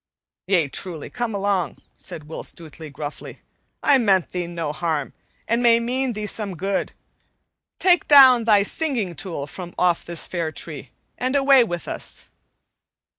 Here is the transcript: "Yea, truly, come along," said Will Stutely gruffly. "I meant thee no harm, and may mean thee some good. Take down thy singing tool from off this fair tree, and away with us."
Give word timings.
"Yea, 0.47 0.67
truly, 0.67 1.11
come 1.11 1.35
along," 1.35 1.77
said 1.95 2.23
Will 2.23 2.41
Stutely 2.41 2.89
gruffly. 2.89 3.41
"I 3.83 3.99
meant 3.99 4.31
thee 4.31 4.47
no 4.47 4.71
harm, 4.73 5.13
and 5.47 5.61
may 5.61 5.79
mean 5.79 6.13
thee 6.13 6.25
some 6.25 6.55
good. 6.55 6.93
Take 7.79 8.07
down 8.07 8.45
thy 8.45 8.63
singing 8.63 9.13
tool 9.13 9.45
from 9.45 9.75
off 9.77 10.03
this 10.03 10.25
fair 10.25 10.51
tree, 10.51 10.89
and 11.19 11.35
away 11.35 11.63
with 11.63 11.87
us." 11.87 12.29